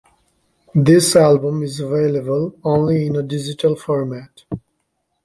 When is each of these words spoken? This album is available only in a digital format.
This 0.73 1.15
album 1.15 1.61
is 1.61 1.79
available 1.79 2.55
only 2.63 3.05
in 3.05 3.15
a 3.15 3.21
digital 3.21 3.75
format. 3.75 4.45